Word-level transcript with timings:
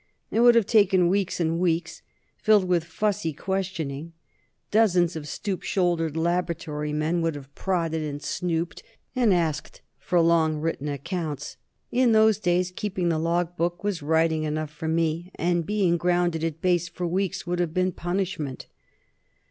It 0.31 0.39
would 0.39 0.55
have 0.55 0.65
taken 0.65 1.09
weeks 1.09 1.39
and 1.39 1.59
weeks, 1.59 2.01
filled 2.39 2.63
with 2.63 2.85
fussy 2.85 3.33
questioning. 3.33 4.13
Dozens 4.71 5.15
of 5.15 5.27
stoop 5.27 5.61
shouldered 5.61 6.17
laboratory 6.17 6.91
men 6.91 7.21
would 7.21 7.35
have 7.35 7.53
prodded 7.53 8.01
and 8.01 8.19
snooped 8.19 8.81
and 9.15 9.31
asked 9.31 9.81
for 9.99 10.19
long, 10.19 10.57
written 10.57 10.87
accounts. 10.87 11.57
In 11.91 12.13
those 12.13 12.39
days, 12.39 12.73
keeping 12.75 13.09
the 13.09 13.19
log 13.19 13.55
book 13.55 13.83
was 13.83 14.01
writing 14.01 14.41
enough 14.41 14.71
for 14.71 14.87
me 14.87 15.29
and 15.35 15.67
being 15.67 15.97
grounded 15.97 16.43
at 16.43 16.61
Base 16.61 16.89
for 16.89 17.05
weeks 17.05 17.45
would 17.45 17.59
have 17.59 17.71
been 17.75 17.91
punishment. 17.91 18.65